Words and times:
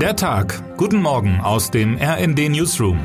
Der 0.00 0.14
Tag. 0.14 0.76
Guten 0.76 1.00
Morgen 1.00 1.40
aus 1.40 1.70
dem 1.70 1.96
RND 1.96 2.50
Newsroom. 2.50 2.98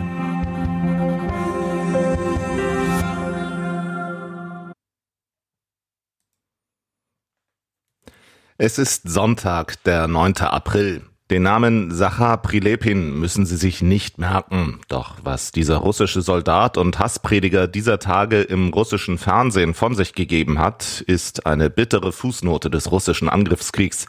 Es 8.58 8.78
ist 8.78 9.08
Sonntag, 9.08 9.82
der 9.86 10.10
9. 10.10 10.40
April. 10.40 11.04
Den 11.30 11.44
Namen 11.44 11.92
Sachar 11.92 12.42
Prilepin 12.42 13.18
müssen 13.18 13.46
Sie 13.46 13.56
sich 13.56 13.82
nicht 13.82 14.18
merken. 14.18 14.82
Doch 14.90 15.16
was 15.24 15.54
dieser 15.54 15.78
russische 15.78 16.22
Soldat 16.22 16.78
und 16.78 17.00
Hassprediger 17.00 17.70
dieser 17.70 18.00
Tage 18.00 18.42
im 18.42 18.68
russischen 18.74 19.18
Fernsehen 19.18 19.74
von 19.74 19.96
sich 19.96 20.12
gegeben 20.14 20.60
hat, 20.60 21.02
ist 21.08 21.46
eine 21.46 21.70
bittere 21.70 22.12
Fußnote 22.12 22.70
des 22.70 22.92
russischen 22.92 23.30
Angriffskriegs. 23.30 24.08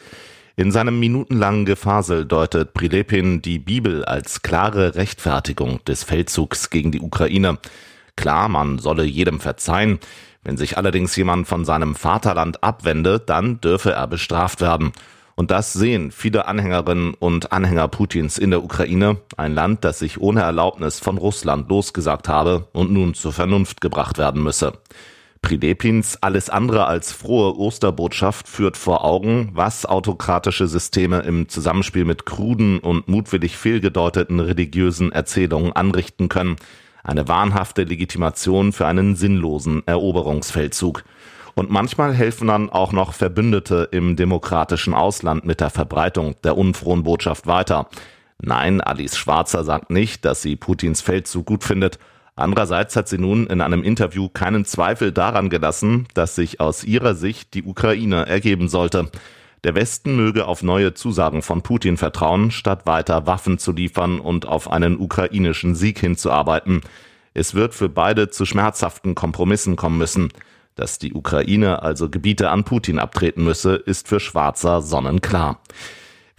In 0.54 0.70
seinem 0.70 1.00
minutenlangen 1.00 1.64
Gefasel 1.64 2.26
deutet 2.26 2.74
Prilepin 2.74 3.40
die 3.40 3.58
Bibel 3.58 4.04
als 4.04 4.42
klare 4.42 4.96
Rechtfertigung 4.96 5.82
des 5.86 6.04
Feldzugs 6.04 6.68
gegen 6.68 6.92
die 6.92 7.00
Ukraine. 7.00 7.56
Klar, 8.16 8.50
man 8.50 8.78
solle 8.78 9.04
jedem 9.04 9.40
verzeihen. 9.40 9.98
Wenn 10.42 10.58
sich 10.58 10.76
allerdings 10.76 11.16
jemand 11.16 11.48
von 11.48 11.64
seinem 11.64 11.94
Vaterland 11.94 12.62
abwende, 12.62 13.18
dann 13.18 13.62
dürfe 13.62 13.92
er 13.92 14.06
bestraft 14.06 14.60
werden. 14.60 14.92
Und 15.36 15.50
das 15.50 15.72
sehen 15.72 16.10
viele 16.10 16.46
Anhängerinnen 16.46 17.14
und 17.14 17.52
Anhänger 17.52 17.88
Putins 17.88 18.36
in 18.36 18.50
der 18.50 18.62
Ukraine, 18.62 19.16
ein 19.38 19.54
Land, 19.54 19.84
das 19.84 20.00
sich 20.00 20.20
ohne 20.20 20.42
Erlaubnis 20.42 21.00
von 21.00 21.16
Russland 21.16 21.70
losgesagt 21.70 22.28
habe 22.28 22.68
und 22.72 22.92
nun 22.92 23.14
zur 23.14 23.32
Vernunft 23.32 23.80
gebracht 23.80 24.18
werden 24.18 24.42
müsse. 24.42 24.74
Prilepins 25.42 26.16
alles 26.22 26.48
andere 26.48 26.86
als 26.86 27.12
frohe 27.12 27.58
Osterbotschaft 27.58 28.48
führt 28.48 28.76
vor 28.76 29.04
Augen, 29.04 29.50
was 29.52 29.84
autokratische 29.84 30.68
Systeme 30.68 31.18
im 31.20 31.48
Zusammenspiel 31.48 32.04
mit 32.04 32.24
kruden 32.24 32.78
und 32.78 33.08
mutwillig 33.08 33.56
fehlgedeuteten 33.56 34.38
religiösen 34.38 35.10
Erzählungen 35.10 35.72
anrichten 35.72 36.28
können. 36.28 36.56
Eine 37.02 37.26
wahnhafte 37.26 37.82
Legitimation 37.82 38.72
für 38.72 38.86
einen 38.86 39.16
sinnlosen 39.16 39.82
Eroberungsfeldzug. 39.84 41.02
Und 41.54 41.70
manchmal 41.70 42.14
helfen 42.14 42.46
dann 42.46 42.70
auch 42.70 42.92
noch 42.92 43.12
Verbündete 43.12 43.88
im 43.90 44.14
demokratischen 44.14 44.94
Ausland 44.94 45.44
mit 45.44 45.60
der 45.60 45.70
Verbreitung 45.70 46.36
der 46.44 46.56
unfrohen 46.56 47.02
Botschaft 47.02 47.48
weiter. 47.48 47.88
Nein, 48.40 48.80
Alice 48.80 49.18
Schwarzer 49.18 49.64
sagt 49.64 49.90
nicht, 49.90 50.24
dass 50.24 50.40
sie 50.40 50.54
Putins 50.54 51.00
Feldzug 51.02 51.44
gut 51.46 51.64
findet 51.64 51.98
Andererseits 52.42 52.96
hat 52.96 53.06
sie 53.06 53.18
nun 53.18 53.46
in 53.46 53.60
einem 53.60 53.84
Interview 53.84 54.28
keinen 54.28 54.64
Zweifel 54.64 55.12
daran 55.12 55.48
gelassen, 55.48 56.08
dass 56.14 56.34
sich 56.34 56.58
aus 56.58 56.82
ihrer 56.82 57.14
Sicht 57.14 57.54
die 57.54 57.62
Ukraine 57.62 58.26
ergeben 58.26 58.68
sollte. 58.68 59.12
Der 59.62 59.76
Westen 59.76 60.16
möge 60.16 60.46
auf 60.46 60.64
neue 60.64 60.92
Zusagen 60.92 61.42
von 61.42 61.62
Putin 61.62 61.96
vertrauen, 61.96 62.50
statt 62.50 62.84
weiter 62.84 63.28
Waffen 63.28 63.58
zu 63.58 63.70
liefern 63.70 64.18
und 64.18 64.44
auf 64.48 64.68
einen 64.68 64.98
ukrainischen 64.98 65.76
Sieg 65.76 66.00
hinzuarbeiten. 66.00 66.80
Es 67.32 67.54
wird 67.54 67.74
für 67.74 67.88
beide 67.88 68.28
zu 68.28 68.44
schmerzhaften 68.44 69.14
Kompromissen 69.14 69.76
kommen 69.76 69.98
müssen. 69.98 70.32
Dass 70.74 70.98
die 70.98 71.14
Ukraine 71.14 71.82
also 71.82 72.10
Gebiete 72.10 72.50
an 72.50 72.64
Putin 72.64 72.98
abtreten 72.98 73.44
müsse, 73.44 73.76
ist 73.76 74.08
für 74.08 74.18
Schwarzer 74.18 74.82
sonnenklar. 74.82 75.60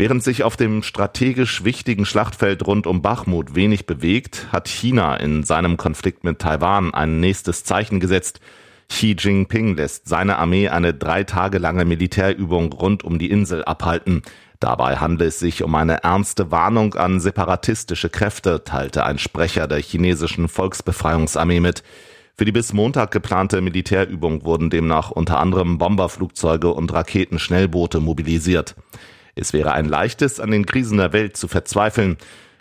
Während 0.03 0.21
sich 0.21 0.43
auf 0.43 0.57
dem 0.57 0.83
strategisch 0.83 1.63
wichtigen 1.63 2.05
Schlachtfeld 2.05 2.67
rund 2.67 2.87
um 2.87 3.01
Bachmut 3.01 3.55
wenig 3.55 3.85
bewegt, 3.85 4.47
hat 4.51 4.67
China 4.67 5.15
in 5.15 5.43
seinem 5.43 5.77
Konflikt 5.77 6.25
mit 6.25 6.39
Taiwan 6.39 6.93
ein 6.93 7.21
nächstes 7.21 7.63
Zeichen 7.63 8.01
gesetzt. 8.01 8.41
Xi 8.89 9.15
Jinping 9.17 9.77
lässt 9.77 10.09
seine 10.09 10.39
Armee 10.39 10.67
eine 10.67 10.93
drei 10.93 11.23
Tage 11.23 11.57
lange 11.57 11.85
Militärübung 11.85 12.73
rund 12.73 13.05
um 13.05 13.17
die 13.17 13.31
Insel 13.31 13.63
abhalten. 13.63 14.23
Dabei 14.59 14.97
handelt 14.97 15.29
es 15.29 15.39
sich 15.39 15.63
um 15.63 15.73
eine 15.73 16.03
ernste 16.03 16.51
Warnung 16.51 16.95
an 16.95 17.21
separatistische 17.21 18.09
Kräfte, 18.09 18.65
teilte 18.65 19.05
ein 19.05 19.19
Sprecher 19.19 19.69
der 19.69 19.79
chinesischen 19.79 20.49
Volksbefreiungsarmee 20.49 21.61
mit. 21.61 21.81
Für 22.35 22.43
die 22.43 22.51
bis 22.51 22.73
Montag 22.73 23.11
geplante 23.11 23.61
Militärübung 23.61 24.43
wurden 24.43 24.69
demnach 24.69 25.11
unter 25.11 25.39
anderem 25.39 25.77
Bomberflugzeuge 25.77 26.73
und 26.73 26.91
Raketenschnellboote 26.91 28.01
mobilisiert. 28.01 28.75
Es 29.35 29.53
wäre 29.53 29.73
ein 29.73 29.85
leichtes, 29.85 30.39
an 30.39 30.51
den 30.51 30.65
Krisen 30.65 30.97
der 30.97 31.13
Welt 31.13 31.37
zu 31.37 31.47
verzweifeln. 31.47 32.17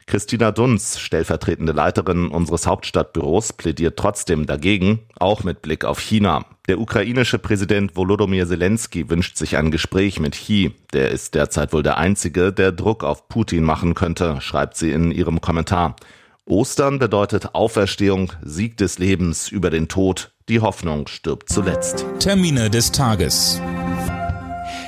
Christina 0.06 0.50
Dunz, 0.50 0.98
stellvertretende 0.98 1.72
Leiterin 1.72 2.28
unseres 2.28 2.66
Hauptstadtbüros, 2.66 3.52
plädiert 3.52 3.98
trotzdem 3.98 4.46
dagegen, 4.46 5.00
auch 5.18 5.44
mit 5.44 5.62
Blick 5.62 5.84
auf 5.84 6.00
China. 6.00 6.44
Der 6.68 6.80
ukrainische 6.80 7.38
Präsident 7.38 7.96
Volodymyr 7.96 8.46
Zelensky 8.46 9.08
wünscht 9.10 9.36
sich 9.36 9.56
ein 9.56 9.70
Gespräch 9.70 10.20
mit 10.20 10.34
Xi. 10.34 10.74
Der 10.92 11.10
ist 11.10 11.34
derzeit 11.34 11.72
wohl 11.72 11.82
der 11.82 11.98
Einzige, 11.98 12.52
der 12.52 12.72
Druck 12.72 13.04
auf 13.04 13.28
Putin 13.28 13.64
machen 13.64 13.94
könnte, 13.94 14.40
schreibt 14.40 14.76
sie 14.76 14.92
in 14.92 15.10
ihrem 15.10 15.40
Kommentar. 15.40 15.96
Ostern 16.44 16.98
bedeutet 16.98 17.54
Auferstehung, 17.54 18.32
Sieg 18.42 18.76
des 18.76 18.98
Lebens 18.98 19.48
über 19.48 19.70
den 19.70 19.88
Tod. 19.88 20.32
Die 20.48 20.60
Hoffnung 20.60 21.06
stirbt 21.06 21.48
zuletzt. 21.48 22.04
Termine 22.18 22.68
des 22.68 22.90
Tages. 22.90 23.60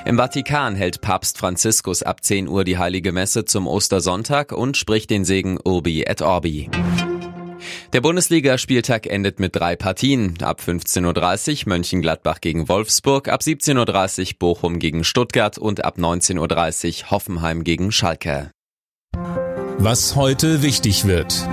Im 0.06 0.19
Vatikan 0.19 0.75
hält 0.75 1.00
Papst 1.00 1.38
Franziskus 1.38 2.03
ab 2.03 2.22
10 2.22 2.47
Uhr 2.47 2.65
die 2.65 2.76
heilige 2.76 3.10
Messe 3.10 3.47
zum 3.47 3.66
Ostersonntag 3.66 4.53
und 4.53 4.76
spricht 4.76 5.09
den 5.09 5.25
Segen 5.25 5.59
Urbi 5.65 6.03
et 6.03 6.20
Orbi. 6.20 6.69
Der 7.94 8.03
Bundesligaspieltag 8.03 9.06
endet 9.06 9.41
mit 9.41 9.56
drei 9.56 9.76
Partien. 9.76 10.34
Ab 10.42 10.60
15.30 10.60 11.62
Uhr 11.62 11.69
Mönchengladbach 11.70 12.42
gegen 12.42 12.69
Wolfsburg, 12.69 13.28
ab 13.28 13.41
17.30 13.41 14.32
Uhr 14.32 14.38
Bochum 14.38 14.78
gegen 14.78 15.04
Stuttgart 15.04 15.56
und 15.56 15.84
ab 15.87 15.97
19.30 15.97 17.04
Uhr 17.04 17.10
Hoffenheim 17.10 17.65
gegen 17.65 17.91
Schalke. 17.91 18.50
Was 19.78 20.16
heute 20.16 20.62
wichtig 20.62 21.06
wird. 21.06 21.48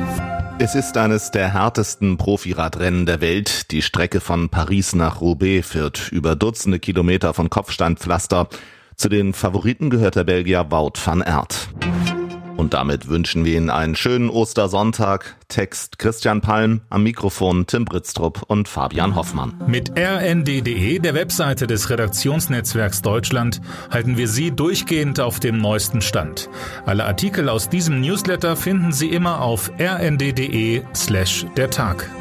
Es 0.63 0.75
ist 0.75 0.95
eines 0.95 1.31
der 1.31 1.51
härtesten 1.55 2.17
Profiradrennen 2.17 3.07
der 3.07 3.19
Welt. 3.19 3.72
Die 3.72 3.81
Strecke 3.81 4.19
von 4.19 4.49
Paris 4.49 4.94
nach 4.94 5.19
Roubaix 5.19 5.67
führt 5.67 6.11
über 6.11 6.35
Dutzende 6.35 6.77
Kilometer 6.77 7.33
von 7.33 7.49
Kopfsteinpflaster. 7.49 8.47
Zu 8.95 9.09
den 9.09 9.33
Favoriten 9.33 9.89
gehört 9.89 10.17
der 10.17 10.23
Belgier 10.23 10.69
Wout 10.69 11.00
van 11.03 11.23
Aert. 11.23 11.67
Und 12.61 12.75
damit 12.75 13.07
wünschen 13.07 13.44
wir 13.44 13.57
Ihnen 13.57 13.72
einen 13.72 13.95
schönen 13.95 14.29
Ostersonntag. 14.29 15.35
Text 15.47 15.97
Christian 15.97 16.41
Palm, 16.41 16.81
am 16.91 17.01
Mikrofon 17.01 17.66
Tim 17.66 17.85
Britztrup 17.85 18.44
und 18.45 18.67
Fabian 18.67 19.16
Hoffmann. 19.16 19.55
Mit 19.66 19.97
rnd.de, 19.97 21.00
der 21.00 21.16
Webseite 21.16 21.66
des 21.66 21.89
Redaktionsnetzwerks 21.89 23.01
Deutschland, 23.01 23.61
halten 23.89 24.16
wir 24.16 24.27
Sie 24.27 24.51
durchgehend 24.51 25.19
auf 25.19 25.39
dem 25.39 25.57
neuesten 25.57 26.01
Stand. 26.01 26.51
Alle 26.85 27.05
Artikel 27.05 27.50
aus 27.50 27.67
diesem 27.67 28.00
Newsletter 28.00 28.55
finden 28.55 28.91
Sie 28.91 29.09
immer 29.09 29.41
auf 29.41 29.71
rnd.de 29.79 30.83
slash 30.94 31.47
der 31.57 31.71
Tag. 31.71 32.11